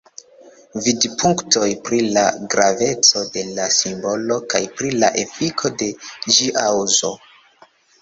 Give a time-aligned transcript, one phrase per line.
[0.85, 2.23] Vidpunktoj pri la
[2.55, 7.17] graveco de la simbolo kaj pri la efiko de ĝia uzo.